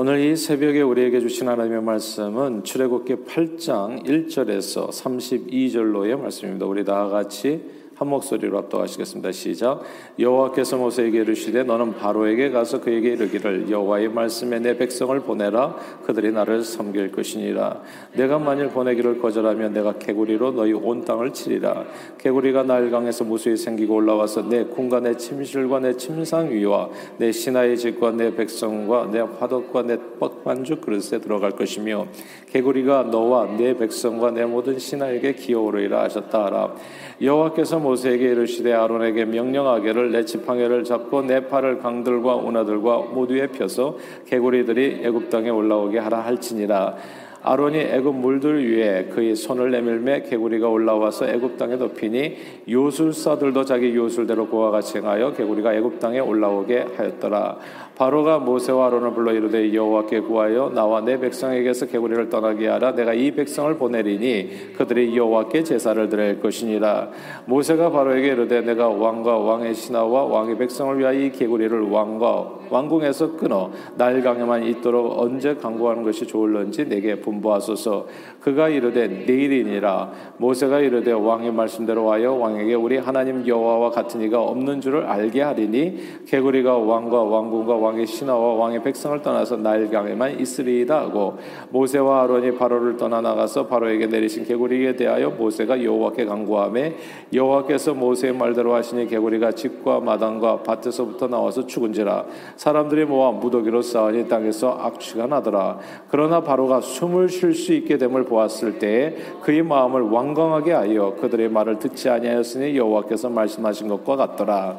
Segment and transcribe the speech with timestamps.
[0.00, 6.66] 오늘 이 새벽에 우리에게 주신 하나님의 말씀은 출애굽기 8장 1절에서 32절로의 말씀입니다.
[6.66, 7.60] 우리 다 같이
[7.98, 9.32] 한 목소리로 합독하시겠습니다.
[9.32, 9.82] 시작.
[10.20, 15.74] 여호와께서 모세에게 이르시되 너는 바로에게 가서 그에게 이르기를 여호와의 말씀에 내 백성을 보내라
[16.06, 17.82] 그들이 나를 섬길 것이니라.
[18.14, 21.86] 내가 만일 보내기를 거절하면 내가 개구리로 너희 온 땅을 치리라.
[22.18, 28.12] 개구리가 나일강에서 무수히 생기고 올라와서 내 궁과 내 침실과 내 침상 위와 내 신하의 집과
[28.12, 32.06] 내 백성과 내 화덕과 내 뻑반죽 그릇에 들어갈 것이며
[32.50, 36.74] 개구리가 너와 내 백성과 내 모든 신하에게 기어오르리라 하셨다 하라.
[37.20, 43.96] 여호와께서 모세에게 이르시되 아론에게 명령하기를 내 지팡이를 잡고 내 팔을 강들과 운하들과 모두에 펴서
[44.26, 46.96] 개구리들이 애굽 땅에 올라오게 하라 할지니라.
[47.40, 52.36] 아론이 애굽 물들 위에 그의 손을 내밀매 개구리가 올라와서 애굽 땅에 덮이니
[52.68, 57.56] 요술사들도 자기 요술대로 같이 행하여 개구리가 애굽 땅에 올라오게 하였더라
[57.98, 62.94] 바로가 모세와 아론을 불러 이르되 여호와께 구하여 나와 내 백성에게서 개구리를 떠나게 하라.
[62.94, 67.10] 내가 이 백성을 보내리니 그들이 여호와께 제사를 드릴 것이니라.
[67.46, 73.72] 모세가 바로에게 이르되 내가 왕과 왕의 신하와 왕의 백성을 위하여 이 개구리를 왕과 왕궁에서 끊어
[73.96, 78.06] 날강에만 있도록 언제 강구하는 것이 좋을런지 내게 분부하소서.
[78.40, 80.12] 그가 이르되 내일이니라.
[80.36, 86.24] 모세가 이르되 왕의 말씀대로 하여 왕에게 우리 하나님 여호와와 같은 이가 없는 줄을 알게 하리니
[86.28, 91.38] 개구리가 왕과 왕궁과 왕의 신하와 왕의 백성을 떠나서 나일강에만 있으리이다 하고
[91.70, 96.94] 모세와 아론이 바로를 떠나 나가서 바로에게 내리신 개구리에 대하여 모세가 여호와께 간구하매
[97.32, 104.78] 여호와께서 모세의 말대로 하시니 개구리가 집과 마당과 밭에서부터 나와서 죽은지라 사람들이 모아 무더기로 쌓으니 땅에서
[104.80, 105.78] 악취가 나더라.
[106.10, 111.78] 그러나 바로가 숨을 쉴 수 있게 됨을 보았을 때에 그의 마음을 완강하게 하여 그들의 말을
[111.78, 114.78] 듣지 아니하였으니 여호와께서 말씀하신 것과 같더라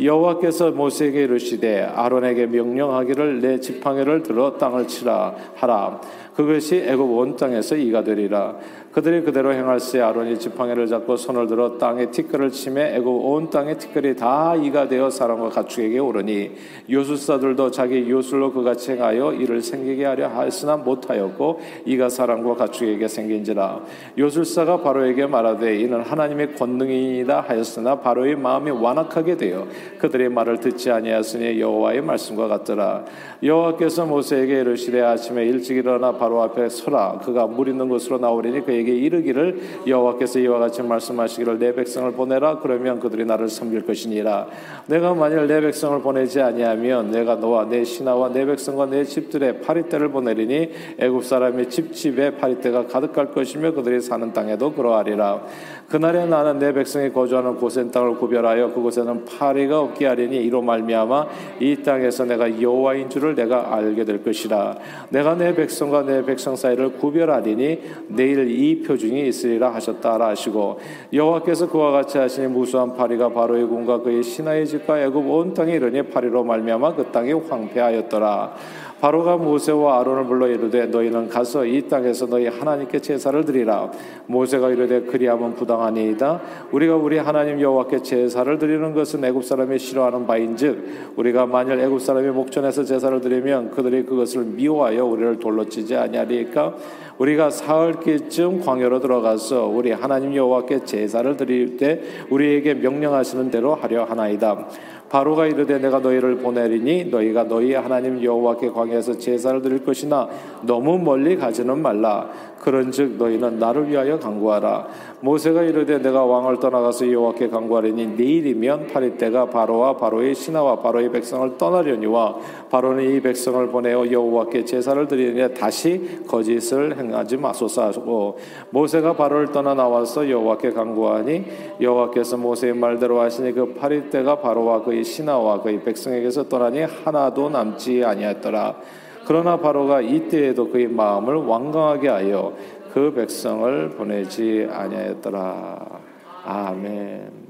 [0.00, 6.00] 여호와께서 모세에게 이르시되 아론에게 명령하기를 내 지팡이를 들어 땅을 치라 하라.
[6.34, 8.56] 그것이 애굽 온 땅에서 이가 되리라
[8.96, 14.16] 그들이 그대로 행할세 아론이 지팡이를 잡고 손을 들어 땅에 티끌을 치매 애굽 온 땅의 티끌이
[14.16, 16.52] 다 이가 되어 사람과 가축에게 오르니
[16.90, 23.82] 요술사들도 자기 요술로 그같이 행하여 이를 생기게 하려 하였으나 못하였고 이가 사람과 가축에게 생긴지라.
[24.16, 29.66] 요술사가 바로에게 말하되 이는 하나님의 권능이다 하였으나 바로의 마음이 완악하게 되어
[29.98, 33.04] 그들의 말을 듣지 아니하였으니 여호와의 말씀과 같더라.
[33.42, 37.18] 여호와께서 모세에게 이르시되 아침에 일찍 일어나 바로 앞에 서라.
[37.22, 42.60] 그가 물 있는 곳으로 나오리니 그에게 이르기를 여호와께서 이와 같이 말씀하시기를 내 백성을 보내라.
[42.60, 44.48] 그러면 그들이 나를 섬길 것이니라.
[44.86, 50.10] 내가 만일 내 백성을 보내지 아니하면 내가 너와 내 신하와 내 백성과 내 집들의 파리떼를
[50.10, 55.42] 보내리니 애굽 사람의 집집에 파리떼가 가득할 것이며 그들이 사는 땅에도 그러하리라
[55.88, 61.26] 그날에 나는 내 백성이 거주하는 곳엔 땅을 구별하여 그곳에는 파리가 없게 하리니 이로 말미암아
[61.60, 64.76] 이 땅에서 내가 여호와인 줄을 내가 알게 될 것이라.
[65.10, 70.80] 내가 내 백성과 내 백성 사이를 구별하리니 내일 이 표징이 있으리라 하셨다라 하시고
[71.12, 76.02] 여호와께서 그와 같이 하시니 무수한 파리가 바로의 군과 그의 신하의 집과 애굽 온 땅에 이르니
[76.02, 78.54] 파리로 말미암아 그 땅이 황폐하였더라
[79.00, 83.90] 바로가 모세와 아론을 불러 이르되 너희는 가서 이 땅에서 너희 하나님께 제사를 드리라.
[84.26, 86.40] 모세가 이르되 그리하면 부당하니이다.
[86.72, 92.28] 우리가 우리 하나님 여호와께 제사를 드리는 것은 애굽 사람이 싫어하는 바인즉 우리가 만일 애굽 사람이
[92.28, 96.74] 목전에서 제사를 드리면 그들이 그것을 미워하여 우리를 돌로 치지 아니하리까
[97.18, 102.00] 우리가 사흘기쯤 광야로 들어가서 우리 하나님 여호와께 제사를 드릴 때
[102.30, 104.66] 우리에게 명령하시는 대로 하려 하나이다.
[105.08, 110.28] 바로가 이르되 내가 너희를 보내리니 너희가 너희 하나님 여호와께 광야에서 제사를 드릴 것이나
[110.62, 112.28] 너무 멀리 가지는 말라
[112.60, 114.88] 그런즉 너희는 나를 위하여 간구하라.
[115.20, 121.56] 모세가 이르되 내가 왕을 떠나가서 여호와께 간구하리니 내일이면 파리 때가 바로와 바로의 신하와 바로의 백성을
[121.56, 122.36] 떠나려니와
[122.70, 127.86] 바로는 이 백성을 보내어 여호와께 제사를 드리니 다시 거짓을 행하지 마소서.
[127.86, 128.38] 하고
[128.70, 131.44] 모세가 바로를 떠나 나와서 여호와께 간구하니
[131.80, 138.04] 여호와께서 모세의 말대로 하시니 그 파리 때가 바로와 그의 신하와 그의 백성에게서 떠나니 하나도 남지
[138.04, 138.76] 아니하였더라
[139.26, 142.56] 그러나 바로가 이때에도 그의 마음을 완강하게 하여
[142.92, 146.00] 그 백성을 보내지 아니하였더라.
[146.44, 147.46] 아멘.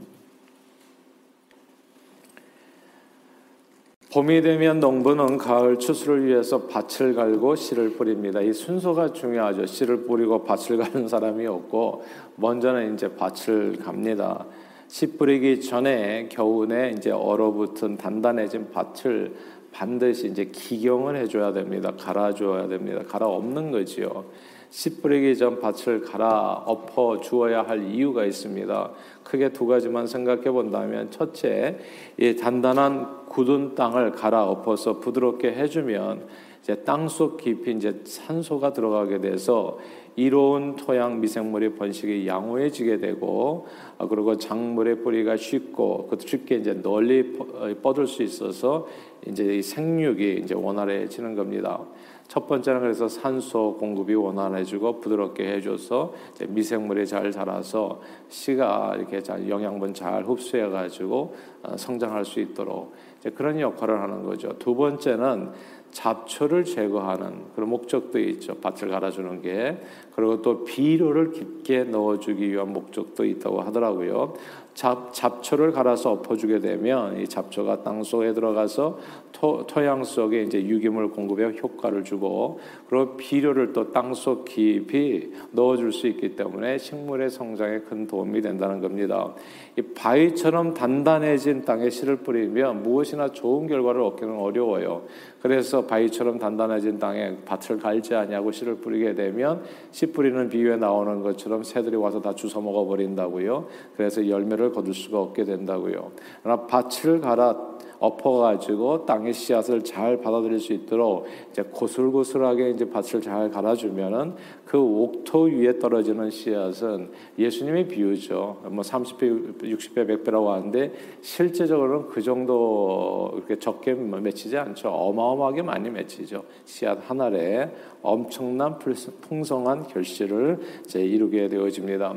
[4.13, 8.41] 봄이 되면 농부는 가을 추수를 위해서 밭을 갈고 씨를 뿌립니다.
[8.41, 9.67] 이 순서가 중요하죠.
[9.67, 12.05] 씨를 뿌리고 밭을 가는 사람이 없고
[12.37, 14.47] 먼저는 이제 밭을 갑니다.
[14.89, 19.35] 씨 뿌리기 전에 겨우내 이제 얼어붙은 단단해진 밭을
[19.77, 21.93] 반드시 이제 기경을 해줘야 됩니다.
[21.99, 23.03] 갈아줘야 됩니다.
[23.07, 24.25] 갈아 없는 거지요.
[24.71, 28.91] 씨 뿌리기 전 밭을 갈아 엎어 주어야 할 이유가 있습니다.
[29.23, 31.79] 크게 두 가지만 생각해 본다면 첫째,
[32.17, 36.27] 이 단단한 굳은 땅을 갈아 엎어서 부드럽게 해주면
[36.67, 39.79] 이제 땅속 깊이 이제 산소가 들어가게 돼서
[40.17, 43.69] 이로운 토양 미생물의 번식이 양호해지게 되고
[43.99, 47.35] 아, 그리고 작물의 뿌리가 쉽고 그 쉽게 이제 널리
[47.83, 48.89] 뻗을 수 있어서
[49.29, 51.83] 이제 생육이 이제 원활해지는 겁니다.
[52.27, 56.15] 첫 번째는 그래서 산소 공급이 원활해지고 부드럽게 해줘서
[56.49, 62.93] 미생물이 잘 자라서 씨가 이렇게 잘 영양분 잘 흡수해가지고 어, 성장할 수 있도록
[63.35, 64.57] 그런 역할을 하는 거죠.
[64.59, 65.51] 두 번째는
[65.93, 68.55] 잡초를 제거하는 그런 목적도 있죠.
[68.57, 69.81] 밭을 갈아주는 게.
[70.15, 74.35] 그리고 또 비료를 깊게 넣어주기 위한 목적도 있다고 하더라고요.
[74.77, 78.99] 잡, 잡초를 갈아서 엎어주게 되면 이 잡초가 땅 속에 들어가서
[79.33, 85.93] 토, 토양 속에 이제 유기물 공급에 효과를 주고 그리고 비료를 또 땅 속 깊이 넣어줄
[85.93, 89.35] 수 있기 때문에 식물의 성장에 큰 도움이 된다는 겁니다.
[89.79, 95.05] 이 바위처럼 단단해진 땅에 씨를 뿌리면 무엇이나 좋은 결과를 얻기는 어려워요.
[95.41, 101.63] 그래서 바위처럼 단단해진 땅에 밭을 갈지 아니하고 씨를 뿌리게 되면 씨 뿌리는 비유에 나오는 것처럼
[101.63, 103.69] 새들이 와서 다 주워 먹어 버린다고요.
[103.97, 106.13] 그래서 열매를 거둘 수가 없게 된다고요.
[106.43, 107.57] 그러나 밭을 갈아
[107.99, 114.35] 엎어가지고 땅의 씨앗을 잘 받아들일 수 있도록 이제 고슬고슬하게 이제 밭을 잘 갈아주면은
[114.65, 118.63] 그 옥토 위에 떨어지는 씨앗은 예수님의 비유죠.
[118.71, 124.89] 뭐 30배, 60배, 100배라고 하는데 실제적으로는 그 정도 이렇게 적게 맺히지 않죠.
[124.89, 126.45] 어마어마하게 많이 맺히죠.
[126.65, 127.71] 씨앗 하나에
[128.03, 132.15] 엄청난 풍성한 결실을 이제 이루게 되어집니다.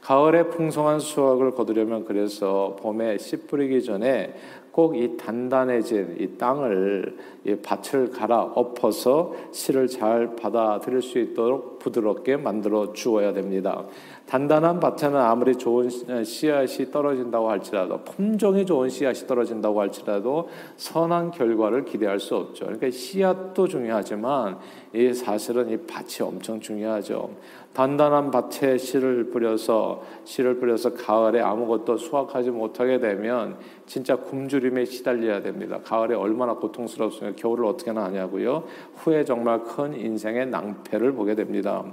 [0.00, 4.34] 가을에 풍성한 수확을 거두려면 그래서 봄에 씨 뿌리기 전에
[4.76, 12.36] 꼭 이 단단해진 이 땅을 이 밭을 갈아 엎어서 씨를 잘 받아들일 수 있도록 부드럽게
[12.36, 13.86] 만들어 주어야 됩니다.
[14.26, 22.20] 단단한 밭에는 아무리 좋은 씨앗이 떨어진다고 할지라도 품종이 좋은 씨앗이 떨어진다고 할지라도 선한 결과를 기대할
[22.20, 22.66] 수 없죠.
[22.66, 24.58] 그러니까 씨앗도 중요하지만
[24.92, 27.30] 이 사실은 이 밭이 엄청 중요하죠.
[27.76, 33.56] 단단한 밭에 씨를 뿌려서 씨를 뿌려서 가을에 아무것도 수확하지 못하게 되면
[33.86, 35.78] 진짜 굶주림에 시달려야 됩니다.
[35.84, 37.36] 가을에 얼마나 고통스럽습니까?
[37.40, 38.64] 겨울을 어떻게 하냐고요.
[38.96, 41.84] 후에 정말 큰 인생의 낭패를 보게 됩니다.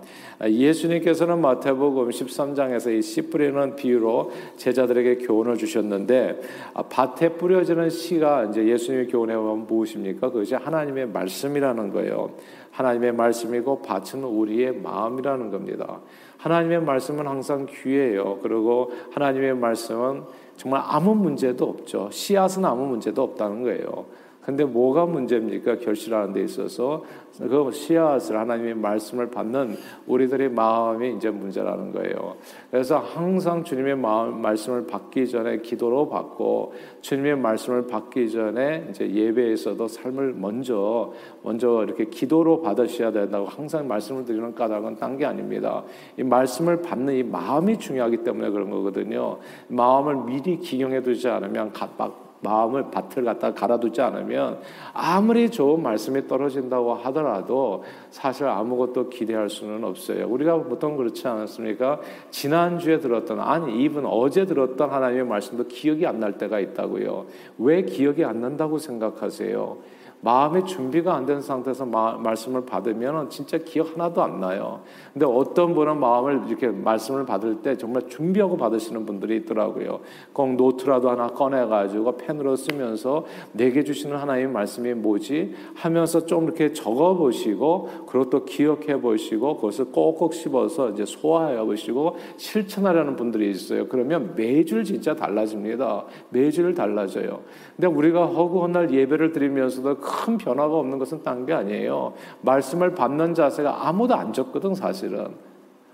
[0.44, 6.42] 예수님께서는 마태복음 13장에서 이 씨 뿌리는 비유로 제자들에게 교훈을 주셨는데
[6.74, 10.30] 아, 밭에 뿌려지는 씨가 이제 예수님의 교훈에 보면 무엇입니까?
[10.32, 12.32] 그것이 하나님의 말씀이라는 거예요.
[12.74, 16.00] 하나님의 말씀이고 밭은 우리의 마음이라는 겁니다.
[16.38, 18.40] 하나님의 말씀은 항상 귀해요.
[18.42, 20.24] 그리고 하나님의 말씀은
[20.58, 22.10] 정말 아무 문제도 없죠.
[22.12, 24.06] 씨앗은 아무 문제도 없다는 거예요.
[24.46, 25.78] 근데 뭐가 문제입니까?
[25.78, 27.04] 결실하는 데 있어서
[27.40, 29.76] 그 씨앗을 하나님의 말씀을 받는
[30.06, 32.36] 우리들의 마음이 이제 문제라는 거예요.
[32.70, 39.88] 그래서 항상 주님의 마음, 말씀을 받기 전에 기도로 받고 주님의 말씀을 받기 전에 이제 예배에서도
[39.88, 45.84] 삶을 먼저 먼저 이렇게 기도로 받으셔야 된다고 항상 말씀을 드리는 까닭은 딴 게 아닙니다.
[46.18, 49.38] 이 말씀을 받는 이 마음이 중요하기 때문에 그런 거거든요.
[49.68, 54.60] 마음을 미리 기경해 두지 않으면 갓박 마음을 밭을 갖다 갈아두지 않으면
[54.94, 60.28] 아무리 좋은 말씀이 떨어진다고 하더라도 사실 아무것도 기대할 수는 없어요.
[60.28, 62.00] 우리가 보통 그렇지 않았습니까?
[62.32, 67.26] 지난주에 들었던, 아니, 이분 어제 들었던 하나님의 말씀도 기억이 안 날 때가 있다고요.
[67.58, 69.78] 왜 기억이 안 난다고 생각하세요?
[70.24, 74.82] 마음의 준비가 안 된 상태에서 마, 말씀을 받으면 진짜 기억 하나도 안 나요.
[75.14, 80.02] 근데 어떤 분은 마음을 이렇게 말씀을 받을 때 정말 준비하고 받으시는 분들이 있더라고요.
[80.34, 85.54] 꼭 노트라도 하나 꺼내가지고 펜으로 쓰면서 내게 주시는 하나님의 말씀이 뭐지?
[85.76, 92.18] 하면서 좀 이렇게 적어 보시고 그리고 또 기억해 보시고 그것을 꼭꼭 씹어서 이제 소화해 보시고
[92.38, 93.88] 실천하려는 분들이 있어요.
[93.88, 96.06] 그러면 매주 진짜 달라집니다.
[96.30, 97.42] 매주 달라져요.
[97.76, 102.14] 근데 우리가 허구한 날 예배를 드리면서도 큰 변화가 없는 것은 딴 게 아니에요.
[102.42, 105.28] 말씀을 받는 자세가 아무도 안 적거든, 사실은.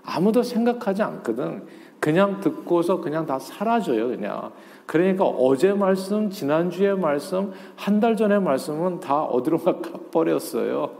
[0.04, 1.64] 아무도 생각하지 않거든.
[1.98, 4.52] 그냥 듣고서 그냥 다 사라져요, 그냥.
[4.86, 10.90] 그러니까 어제 말씀, 지난주에 말씀, 한 달 전에 말씀은 다 어디론가 가버렸어요.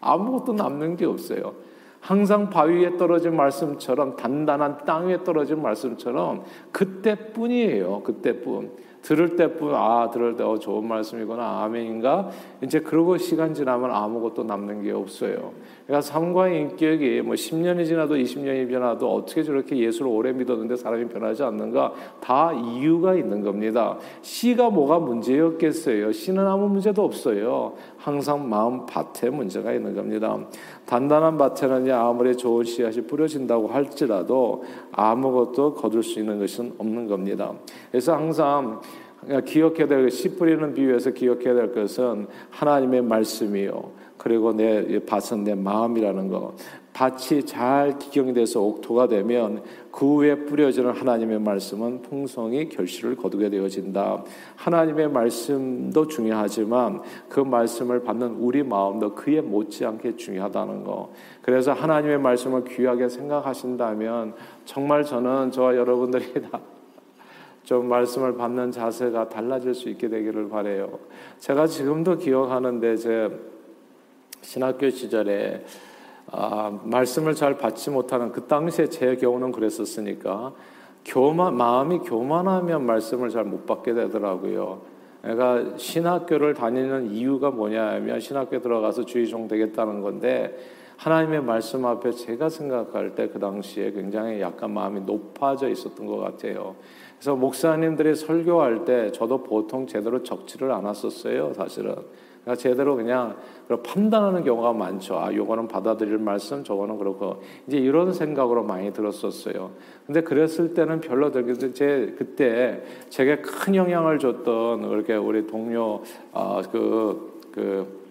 [0.00, 1.54] 아무것도 남는 게 없어요.
[2.00, 8.02] 항상 바위에 떨어진 말씀처럼 단단한 땅에 떨어진 말씀처럼 그때뿐이에요.
[8.02, 8.70] 그때뿐.
[9.06, 12.28] 들을 때뿐 아 들을 때 어, 좋은 말씀이구나 아멘인가
[12.60, 15.52] 이제 그러고 시간 지나면 아무것도 남는 게 없어요.
[15.86, 21.44] 그러니까 삶과의 인격이 뭐 10년이 지나도 20년이 지나도 어떻게 저렇게 예수를 오래 믿었는데 사람이 변하지
[21.44, 23.96] 않는가 다 이유가 있는 겁니다.
[24.22, 26.10] 씨가 뭐가 문제였겠어요.
[26.10, 27.74] 씨는 아무 문제도 없어요.
[27.98, 30.36] 항상 마음 밭에 문제가 있는 겁니다.
[30.86, 37.52] 단단한 밭에는 아무리 좋은 씨앗이 뿌려진다고 할지라도 아무것도 거둘 수 있는 것은 없는 겁니다.
[37.92, 38.80] 그래서 항상
[39.44, 44.06] 기억해야 될, 씨 뿌리는 비유에서 기억해야 될 것은 하나님의 말씀이요.
[44.18, 46.54] 그리고 내 밭은 내 마음이라는 거.
[46.92, 54.24] 밭이 잘 기경이 돼서 옥토가 되면 그 위에 뿌려지는 하나님의 말씀은 풍성히 결실을 거두게 되어진다.
[54.56, 61.12] 하나님의 말씀도 중요하지만 그 말씀을 받는 우리 마음도 그에 못지않게 중요하다는 거.
[61.42, 66.60] 그래서 하나님의 말씀을 귀하게 생각하신다면 정말 저는 저와 여러분들이 다
[67.66, 71.00] 좀 말씀을 받는 자세가 달라질 수 있게 되기를 바래요.
[71.40, 73.28] 제가 지금도 기억하는데 제
[74.40, 75.64] 신학교 시절에
[76.30, 80.52] 아, 말씀을 잘 받지 못하는 그 당시에 제 경우는 그랬었으니까
[81.04, 84.82] 교만 마음이 교만하면 말씀을 잘 못 받게 되더라고요.
[85.22, 90.56] 내가 신학교를 다니는 이유가 뭐냐면 신학교 들어가서 주의종 되겠다는 건데
[90.98, 96.76] 하나님의 말씀 앞에 제가 생각할 때 그 당시에 굉장히 약간 마음이 높아져 있었던 것 같아요.
[97.18, 101.96] 그래서 목사님들이 설교할 때 저도 보통 제대로 적지를 않았었어요, 사실은.
[102.46, 103.36] 그러니까 제대로 그냥
[103.82, 105.18] 판단하는 경우가 많죠.
[105.18, 109.72] 아, 요거는 받아들일 말씀, 저거는 그렇고 이제 이런 생각으로 많이 들었었어요.
[110.06, 117.40] 근데 그랬을 때는 별로 들기도 제 그때 제게 큰 영향을 줬던 이렇게 우리 동료 아그그
[117.50, 118.06] 그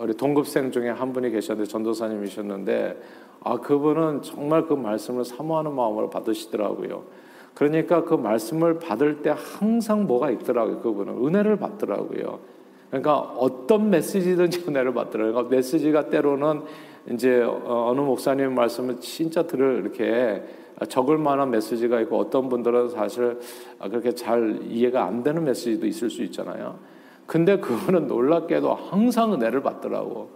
[0.00, 3.00] 우리 동급생 중에 한 분이 계셨는데 전도사님이셨는데
[3.42, 7.04] 아 그분은 정말 그 말씀을 사모하는 마음으로 받으시더라고요.
[7.56, 10.80] 그러니까 그 말씀을 받을 때 항상 뭐가 있더라고요.
[10.80, 12.38] 그분은 은혜를 받더라고요.
[12.90, 15.32] 그러니까 어떤 메시지든지 은혜를 받더라고요.
[15.32, 16.62] 그러니까 메시지가 때로는
[17.10, 20.42] 이제 어, 어느 목사님 말씀을 진짜 들을 이렇게
[20.90, 23.38] 적을 만한 메시지가 있고 어떤 분들은 사실
[23.80, 26.78] 그렇게 잘 이해가 안 되는 메시지도 있을 수 있잖아요.
[27.24, 30.28] 근데 그분은 놀랍게도 항상 은혜를 받더라고.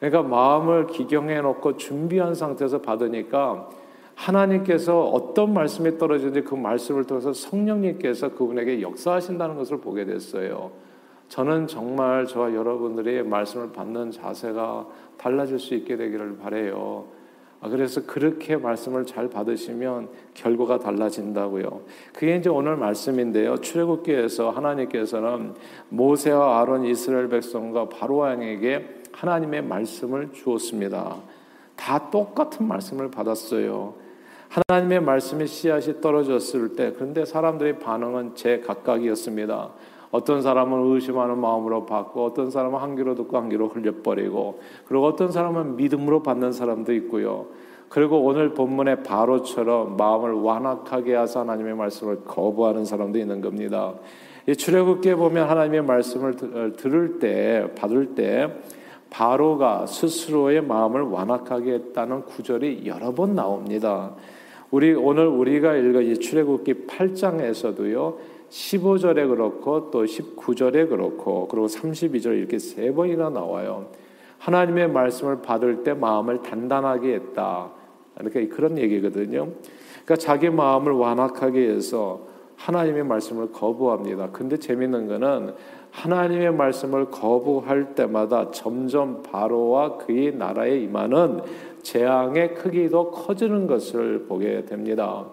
[0.00, 3.68] 그러니까 마음을 기경해 놓고 준비한 상태에서 받으니까
[4.16, 10.72] 하나님께서 어떤 말씀이 떨어지는지 그 말씀을 통해서 성령님께서 그분에게 역사하신다는 것을 보게 됐어요.
[11.28, 14.86] 저는 정말 저와 여러분들이 말씀을 받는 자세가
[15.18, 17.04] 달라질 수 있게 되기를 바래요.
[17.60, 21.82] 아, 그래서 그렇게 말씀을 잘 받으시면 결과가 달라진다고요.
[22.12, 23.58] 그게 이제 오늘 말씀인데요.
[23.58, 25.54] 출애굽기에서 하나님께서는
[25.88, 31.16] 모세와 아론 이스라엘 백성과 바로 왕에게 하나님의 말씀을 주었습니다.
[31.76, 34.05] 다 똑같은 말씀을 받았어요.
[34.48, 39.70] 하나님의 말씀의 씨앗이 떨어졌을 때, 그런데 사람들의 반응은 제 각각이었습니다.
[40.10, 45.30] 어떤 사람은 의심하는 마음으로 받고 어떤 사람은 한 귀로 듣고 한 귀로 흘려버리고 그리고 어떤
[45.30, 47.46] 사람은 믿음으로 받는 사람도 있고요.
[47.88, 53.94] 그리고 오늘 본문의 바로처럼 마음을 완악하게 하사 하나님의 말씀을 거부하는 사람도 있는 겁니다.
[54.48, 58.48] 이 출애굽기에 보면 하나님의 말씀을 어, 들을 때 받을 때
[59.10, 64.14] 바로가 스스로의 마음을 완악하게 했다는 구절이 여러 번 나옵니다.
[64.70, 68.16] 우리 오늘 우리가 읽은 이 출애굽기 8장에서도요.
[68.48, 73.86] 15절에 그렇고 또 19절에 그렇고 그리고 32절 이렇게 세 번이나 나와요.
[74.38, 77.70] 하나님의 말씀을 받을 때 마음을 단단하게 했다.
[78.20, 79.48] 이렇게 그런 얘기거든요.
[80.04, 84.30] 그러니까 자기 마음을 완악하게 해서 하나님의 말씀을 거부합니다.
[84.30, 85.54] 근데 재밌는 거는
[85.90, 91.40] 하나님의 말씀을 거부할 때마다 점점 바로와 그의 나라에 임하는
[91.86, 95.24] 재앙의 크기도 커지는 것을 보게 됩니다.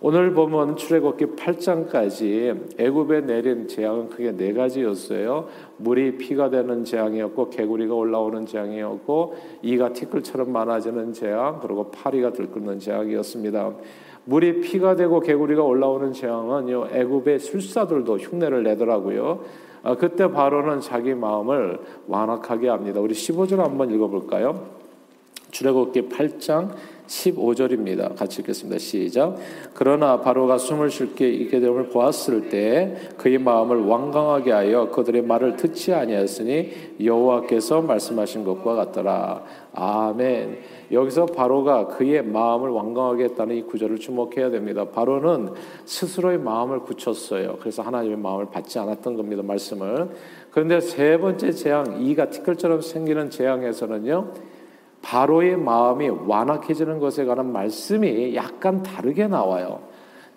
[0.00, 5.48] 오늘 보면 출애굽기 8장까지 애굽에 내린 재앙은 크게 네 가지였어요.
[5.78, 13.72] 물이 피가 되는 재앙이었고 개구리가 올라오는 재앙이었고 이가 티끌처럼 많아지는 재앙 그리고 파리가 들끓는 재앙이었습니다.
[14.24, 19.40] 물이 피가 되고 개구리가 올라오는 재앙은요 애굽의 술사들도 흉내를 내더라고요.
[19.82, 23.00] 아, 그때 바로는 자기 마음을 완악하게 합니다.
[23.00, 24.78] 우리 15절 한번 읽어볼까요?
[25.50, 26.74] 출애굽기 8장
[27.08, 28.14] 15절입니다.
[28.16, 28.78] 같이 읽겠습니다.
[28.78, 29.36] 시작.
[29.72, 35.56] 그러나 바로가 숨을 쉴 게 있게 됨을 보았을 때 그의 마음을 완강하게 하여 그들의 말을
[35.56, 39.42] 듣지 아니하였으니 여호와께서 말씀하신 것과 같더라.
[39.72, 40.58] 아멘.
[40.92, 44.84] 여기서 바로가 그의 마음을 완강하게 했다는 이 구절을 주목해야 됩니다.
[44.90, 45.54] 바로는
[45.86, 47.56] 스스로의 마음을 굳혔어요.
[47.60, 49.42] 그래서 하나님의 마음을 받지 않았던 겁니다.
[49.42, 50.10] 말씀을.
[50.50, 54.32] 그런데 세 번째 재앙, 이가 티끌처럼 생기는 재앙에서는요.
[55.02, 59.80] 바로의 마음이 완악해지는 것에 관한 말씀이 약간 다르게 나와요.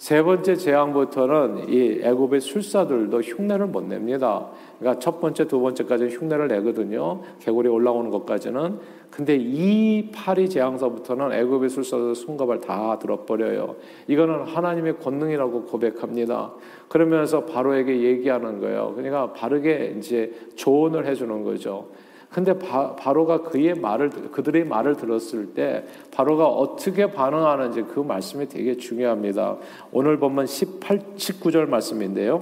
[0.02, 4.48] 세 번째 재앙부터는 이 애굽의 술사들도 흉내를 못 냅니다.
[4.80, 7.22] 그러니까 첫 번째, 두 번째까지 흉내를 내거든요.
[7.40, 8.80] 개구리 올라오는 것까지는.
[9.12, 13.76] 근데 이 파리 재앙서부터는 애굽의 술사들 손가발 다 들어버려요.
[14.08, 16.52] 이거는 하나님의 권능이라고 고백합니다.
[16.88, 18.94] 그러면서 바로에게 얘기하는 거예요.
[18.96, 21.90] 그러니까 바르게 이제 조언을 해주는 거죠.
[22.32, 28.78] 근데 바, 바로가 그의 말을 그들의 말을 들었을 때 바로가 어떻게 반응하는지 그 말씀이 되게
[28.78, 29.58] 중요합니다.
[29.92, 32.42] 오늘 보면 18 19절 말씀인데요.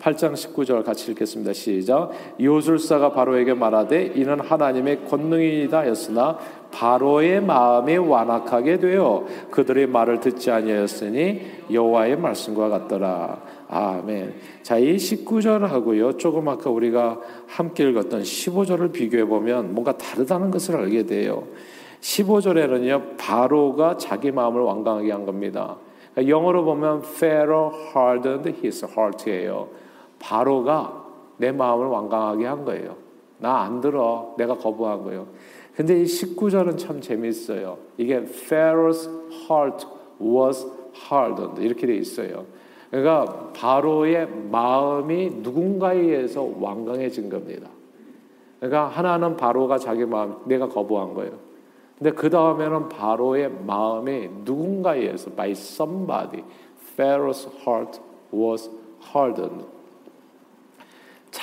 [0.00, 1.52] 8장 19절 같이 읽겠습니다.
[1.52, 2.10] 시작.
[2.40, 6.38] 요술사가 바로에게 말하되 이는 하나님의 권능이다 했으나
[6.70, 11.40] 바로의 마음이 완악하게 되어 그들의 말을 듣지 아니하였으니
[11.72, 13.40] 여호와의 말씀과 같더라.
[13.68, 14.34] 아멘.
[14.62, 16.18] 자, 이 19절하고요.
[16.18, 21.44] 조금 아까 우리가 함께 읽었던 15절을 비교해 보면 뭔가 다르다는 것을 알게 돼요.
[22.00, 23.16] 15절에는요.
[23.16, 25.76] 바로가 자기 마음을 완강하게 한 겁니다.
[26.16, 29.85] 영어로 보면 Pharaoh hardened his heart예요.
[30.26, 31.04] 바로가
[31.36, 32.96] 내 마음을 완강하게 한 거예요.
[33.38, 34.34] 나 안 들어.
[34.36, 35.28] 내가 거부한 거예요.
[35.76, 37.78] 근데 이 19절은 참 재밌어요.
[37.96, 39.08] 이게 Pharaoh's
[39.48, 39.86] heart
[40.20, 40.66] was
[41.10, 42.46] hardened 이렇게 돼 있어요.
[42.90, 47.68] 그러니까 바로의 마음이 누군가에 의해서 완강해진 겁니다.
[48.58, 51.32] 그러니까 하나는 바로가 자기 마음 내가 거부한 거예요.
[51.98, 56.42] 근데 그 다음에는 바로의 마음이 누군가에 의해서 by somebody
[56.96, 58.00] Pharaoh's heart
[58.32, 58.70] was
[59.14, 59.75] hardened.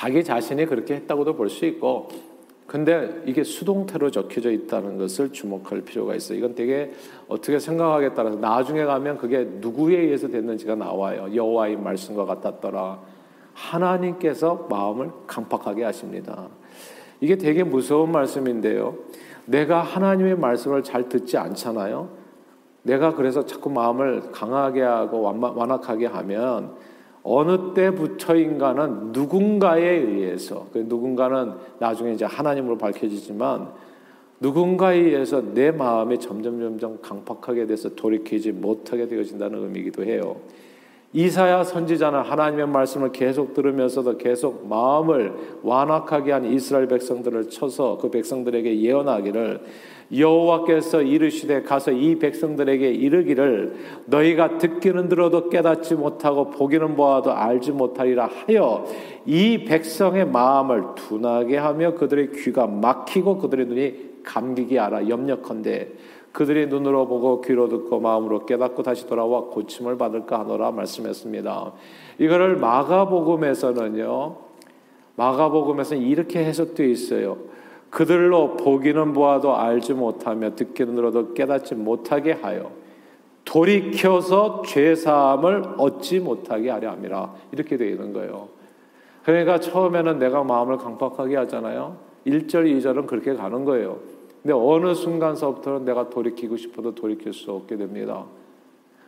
[0.04, 2.08] 자기 자신이 그렇게 했다고도 볼 수 있고
[2.66, 6.38] 근데 이게 수동태로 적혀져 있다는 것을 주목할 필요가 있어요.
[6.38, 6.92] 이건 되게
[7.28, 11.28] 어떻게 생각하기에 따라서 나중에 가면 그게 누구에 의해서 됐는지가 나와요.
[11.34, 13.00] 여호와의 말씀과 같았더라.
[13.54, 16.48] 하나님께서 마음을 강팍하게 하십니다.
[17.20, 18.96] 이게 되게 무서운 말씀인데요.
[19.46, 22.08] 내가 하나님의 말씀을 잘 듣지 않잖아요.
[22.82, 26.74] 내가 그래서 자꾸 마음을 강하게 하고 완악하게 하면
[27.24, 33.72] 어느 때부터인가는 누군가에 의해서 그 누군가는 나중에 이제 하나님으로 밝혀지지만
[34.40, 40.36] 누군가에 의해서 내 마음이 점점 점점 강팍하게 돼서 돌이키지 못하게 되어진다는 의미이기도 해요.
[41.16, 48.80] 이사야 선지자는 하나님의 말씀을 계속 들으면서도 계속 마음을 완악하게 한 이스라엘 백성들을 쳐서 그 백성들에게
[48.80, 49.60] 예언하기를
[50.12, 58.28] 여호와께서 이르시되 가서 이 백성들에게 이르기를 너희가 듣기는 들어도 깨닫지 못하고 보기는 보아도 알지 못하리라
[58.28, 58.84] 하여
[59.24, 65.08] 이 백성의 마음을 둔하게 하며 그들의 귀가 막히고 그들의 눈이 감기게 하라.
[65.08, 65.88] 염려컨대
[66.34, 71.72] 그들이 눈으로 보고 귀로 듣고 마음으로 깨닫고 다시 돌아와 고침을 받을까 하노라 말씀했습니다.
[72.18, 74.36] 이거를 마가복음에서는요.
[75.14, 77.38] 마가복음에서는 이렇게 해석되어 있어요.
[77.88, 82.72] 그들로 보기는 보아도 알지 못하며 듣기는 들어도 깨닫지 못하게 하여
[83.44, 88.48] 돌이켜서 죄 사함을 얻지 못하게 하려 함이라 이렇게 되어 있는 거예요.
[89.22, 91.96] 그러니까 처음에는 내가 마음을 강팍하게 하잖아요.
[92.26, 94.13] 1절, 2절은 그렇게 가는 거예요.
[94.44, 98.26] 근데 어느 순간서부터는 내가 돌이키고 싶어도 돌이킬 수 없게 됩니다.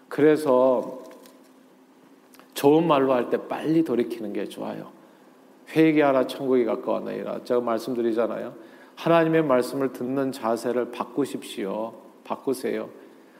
[0.09, 1.01] 그래서
[2.55, 4.88] 좋은 말로 할 때 빨리 돌이키는 게 좋아요.
[5.68, 7.44] 회개하라 천국이 가까웠나이라.
[7.44, 8.55] 제가 말씀드리잖아요.
[8.94, 11.92] 하나님의 말씀을 듣는 자세를 바꾸십시오.
[12.25, 12.88] 바꾸세요.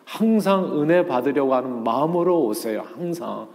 [0.04, 2.85] 항상 은혜 받으려고 하는 마음으로 오세요.
[2.94, 3.48] 항상.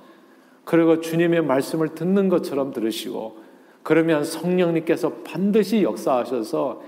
[0.65, 3.37] 그리고 주님의 말씀을 듣는 것처럼 들으시고
[3.83, 6.81] 그러면 성령님께서 반드시 역사하셔서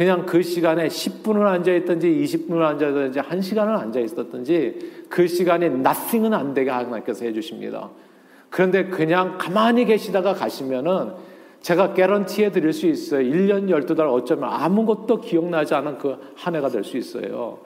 [0.00, 6.32] 그냥 그 시간에 10분을 앉아 있든지 20분을 앉아 있든지 1시간을 앉아 있었든지 그 시간에 nothing은
[6.32, 7.90] 안 되게 하나님께서 해 주십니다.
[8.48, 11.12] 그런데 그냥 가만히 계시다가 가시면은
[11.60, 13.20] 제가 개런티해 드릴 수 있어요.
[13.20, 17.58] 1년 12달 어쩌면 아무것도 기억나지 않은 그 한 해가 될 수 있어요.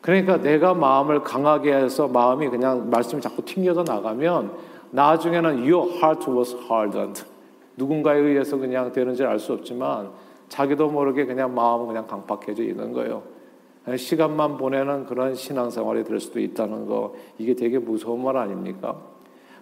[0.00, 4.52] 그러니까 내가 마음을 강하게 해서 마음이 그냥 말씀이 자꾸 튕겨져 나가면
[4.92, 7.24] 나중에는 your heart was hardened.
[7.76, 10.08] 누군가에 의해서 그냥 되는지 알 수 없지만
[10.48, 13.22] 자기도 모르게 그냥 마음은 그냥 강팍해져 있는 거예요.
[13.96, 18.96] 시간만 보내는 그런 신앙생활이 될 수도 있다는 거 이게 되게 무서운 말 아닙니까?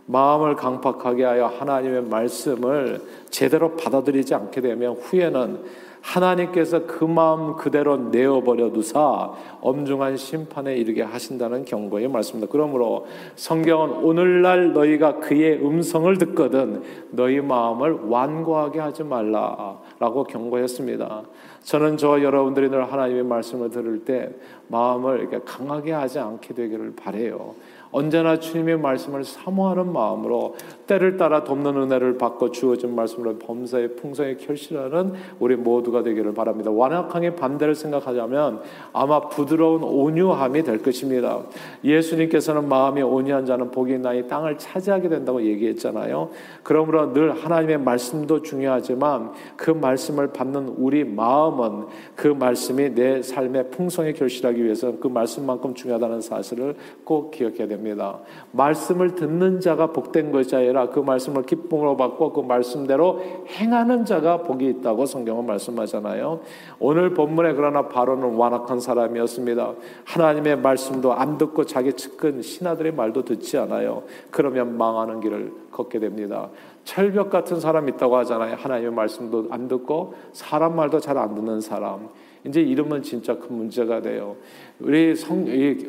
[0.07, 5.65] 마음을 강팍하게 하여 하나님의 말씀을 제대로 받아들이지 않게 되면 후에는
[6.01, 12.51] 하나님께서 그 마음 그대로 내어버려 두사 엄중한 심판에 이르게 하신다는 경고의 말씀입니다.
[12.53, 21.23] 그러므로 성경은 오늘날 너희가 그의 음성을 듣거든 너희 마음을 완고하게 하지 말라 라고 경고했습니다.
[21.63, 24.31] 저는 저 여러분들이 늘 하나님의 말씀을 들을 때
[24.69, 27.55] 마음을 이렇게 강하게 하지 않게 되기를 바래요.
[27.91, 30.57] 언제나 주님의 말씀을 사모하는 마음으로
[30.87, 36.71] 때를 따라 돕는 은혜를 받고 주어진 말씀으로 범사의 풍성에 결실하는 우리 모두가 되기를 바랍니다.
[36.71, 38.61] 완악함의 반대를 생각하자면
[38.93, 41.41] 아마 부드러운 온유함이 될 것입니다.
[41.85, 46.31] 예수님께서는 마음이 온유한 자는 복이 있나니 땅을 차지하게 된다고 얘기했잖아요.
[46.63, 54.13] 그러므로 늘 하나님의 말씀도 중요하지만 그 말씀을 받는 우리 마음은 그 말씀이 내 삶의 풍성에
[54.13, 58.19] 결실하기 위해서 그 말씀만큼 중요하다는 사실을 꼭 기억해야 됩니다.
[58.53, 64.43] 말씀을 듣는 자가 복된 것이 아니라 아니라 그 말씀을 기쁨으로 받고 그 말씀대로 행하는 자가
[64.43, 66.41] 복이 있다고 성경은 말씀하잖아요.
[66.79, 69.73] 오늘 본문에 그러나 바로는 완악한 사람이었습니다.
[70.05, 74.03] 하나님의 말씀도 안 듣고 자기 측근 신하들의 말도 듣지 않아요.
[74.31, 76.49] 그러면 망하는 길을 걷게 됩니다.
[76.85, 78.57] 철벽 같은 사람 있다고 하잖아요.
[78.57, 82.09] 하나님의 말씀도 안 듣고 사람 말도 잘 안 듣는 사람.
[82.45, 84.37] 이제 이러면 진짜 큰 문제가 돼요.
[84.79, 85.89] 우리 성, 이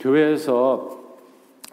[0.00, 0.97] 교회에서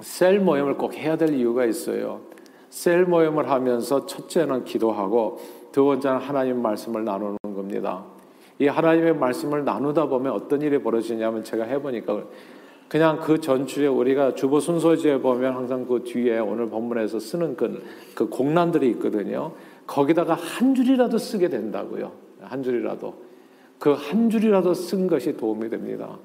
[0.01, 2.21] 셀 모임을 꼭 해야 될 이유가 있어요.
[2.69, 5.39] 셀 모임을 하면서 첫째는 기도하고
[5.71, 8.03] 두 번째는 하나님 말씀을 나누는 겁니다.
[8.59, 12.23] 이 하나님의 말씀을 나누다 보면 어떤 일이 벌어지냐면 제가 해보니까
[12.87, 18.29] 그냥 그 전주에 우리가 주보 순서지에 보면 항상 그 뒤에 오늘 본문에서 쓰는 그, 그
[18.29, 19.53] 공란들이 있거든요.
[19.87, 22.11] 거기다가 한 줄이라도 쓰게 된다고요.
[22.41, 23.13] 한 줄이라도.
[23.79, 26.17] 그 한 줄이라도 쓴 것이 도움이 됩니다.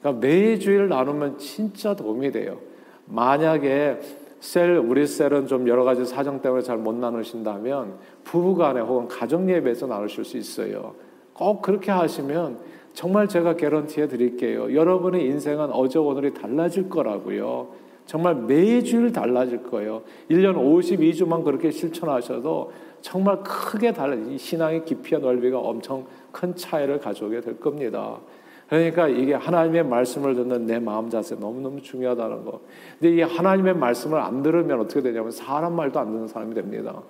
[0.00, 2.58] 그러니까 매주일 나누면 진짜 도움이 돼요.
[3.06, 4.00] 만약에
[4.40, 9.86] 셀, 우리 셀은 좀 여러 가지 사정 때문에 잘 못 나누신다면 부부간에 혹은 가정 예배에서
[9.86, 10.94] 나누실 수 있어요.
[11.32, 12.58] 꼭 그렇게 하시면
[12.92, 14.74] 정말 제가 개런티해 드릴게요.
[14.74, 17.68] 여러분의 인생은 어제 오늘이 달라질 거라고요.
[18.06, 20.02] 정말 매주일 달라질 거예요.
[20.30, 27.58] 1년 52주만 그렇게 실천하셔도 정말 크게 달라, 신앙의 깊이와 넓이가 엄청 큰 차이를 가져오게 될
[27.58, 28.18] 겁니다.
[28.68, 32.60] 그러니까 이게 하나님의 말씀을 듣는 내 마음 자세 너무너무 중요하다는 거.
[32.98, 37.02] 근데 이 하나님의 말씀을 안 들으면 어떻게 되냐면 사람 말도 안 듣는 사람이 됩니다.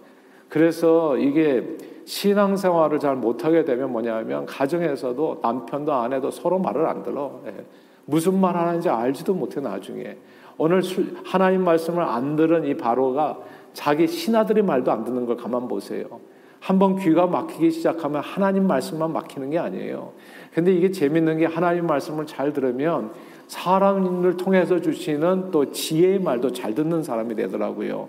[0.49, 7.41] 그래서 이게 신앙생활을 잘 못하게 되면 뭐냐면 가정에서도 남편도 아내도 서로 말을 안 들어.
[7.47, 7.65] 예.
[8.05, 10.17] 무슨 말 하는지 알지도 못해 나중에.
[10.59, 10.83] 오늘
[11.25, 13.41] 하나님 말씀을 안 들은 이 바로가
[13.73, 16.07] 자기 신하들의 말도 안 듣는 걸 가만 보세요.
[16.67, 20.11] 한번 귀가 막히기 시작하면 하나님 말씀만 막히는 게 아니에요.
[20.53, 23.13] 근데 이게 재밌는 게 하나님 말씀을 잘 들으면
[23.47, 28.09] 사람을 통해서 주시는 또 지혜의 말도 잘 듣는 사람이 되더라고요.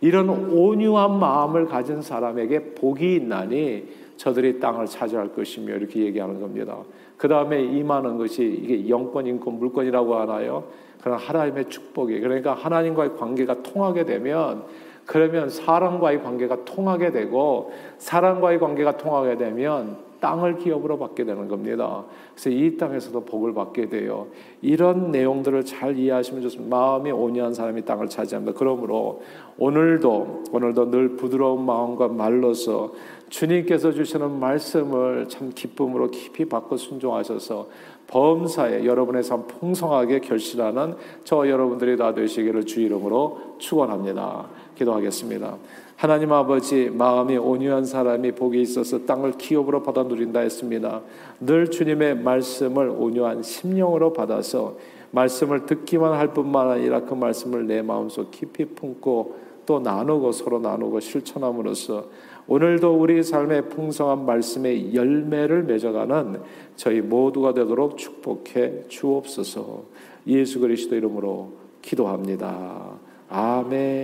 [0.00, 6.78] 이런 온유한 마음을 가진 사람에게 복이 있나니 저들이 땅을 차지할 것이며 이렇게 얘기하는 겁니다.
[7.18, 10.64] 그 다음에 임하는 것이 이게 영권, 인권, 물권이라고 하나요?
[11.02, 14.64] 그런 하나님의 축복이 그러니까 하나님과의 관계가 통하게 되면
[15.08, 22.04] 그러면 사람과의 관계가 통하게 되고 사람과의 관계가 통하게 되면 땅을 기업으로 받게 되는 겁니다.
[22.34, 24.26] 그래서 이 땅에서도 복을 받게 돼요.
[24.62, 26.76] 이런 내용들을 잘 이해하시면 좋습니다.
[26.76, 28.58] 마음이 온유한 사람이 땅을 차지합니다.
[28.58, 29.22] 그러므로
[29.58, 32.92] 오늘도 오늘도 늘 부드러운 마음과 말로서
[33.28, 37.68] 주님께서 주시는 말씀을 참 기쁨으로 깊이 받고 순종하셔서
[38.08, 44.48] 범사에 여러분의 삶 풍성하게 결실하는 저 여러분들이 다 되시기를 주 이름으로 축원합니다.
[44.76, 45.56] 기도하겠습니다.
[45.98, 51.02] 하나님 아버지 마음이 온유한 사람이 복이 있어서 땅을 기업으로 받아 누린다 했습니다.
[51.40, 54.76] 늘 주님의 말씀을 온유한 심령으로 받아서
[55.10, 61.00] 말씀을 듣기만 할 뿐만 아니라 그 말씀을 내 마음속 깊이 품고 또 나누고 서로 나누고
[61.00, 62.04] 실천함으로써
[62.46, 66.40] 오늘도 우리 삶의 풍성한 말씀의 열매를 맺어가는
[66.76, 69.82] 저희 모두가 되도록 축복해 주옵소서.
[70.28, 72.84] 예수 그리스도 이름으로 기도합니다.
[73.28, 73.98] 아멘.